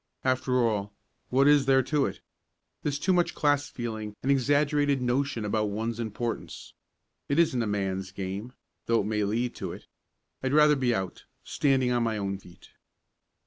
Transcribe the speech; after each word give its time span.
After 0.23 0.57
all, 0.57 0.95
what 1.29 1.47
is 1.47 1.67
there 1.67 1.83
to 1.83 2.07
it? 2.07 2.21
There's 2.81 2.97
too 2.97 3.13
much 3.13 3.35
class 3.35 3.69
feeling 3.69 4.15
and 4.23 4.31
exaggerated 4.31 4.99
notion 4.99 5.45
about 5.45 5.69
one's 5.69 5.99
importance. 5.99 6.73
It 7.29 7.37
isn't 7.37 7.61
a 7.61 7.67
man's 7.67 8.09
game 8.11 8.53
though 8.87 9.01
it 9.01 9.05
may 9.05 9.23
lead 9.23 9.53
to 9.57 9.71
it. 9.73 9.85
I'd 10.41 10.53
rather 10.53 10.75
be 10.75 10.95
out 10.95 11.25
standing 11.43 11.91
on 11.91 12.01
my 12.01 12.17
own 12.17 12.39
feet. 12.39 12.69